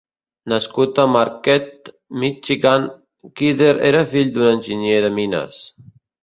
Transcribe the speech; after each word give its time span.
Nascut 0.51 1.01
a 1.01 1.03
Marquette, 1.15 1.93
Michigan, 2.23 2.87
Kidder 3.41 3.69
era 3.91 4.03
fill 4.15 4.33
d'un 4.39 4.49
enginyer 4.55 4.97
de 5.07 5.13
mines. 5.21 5.63